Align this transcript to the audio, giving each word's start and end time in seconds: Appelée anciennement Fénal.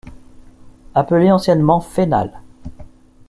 Appelée 0.95 1.29
anciennement 1.31 1.79
Fénal. 1.79 2.31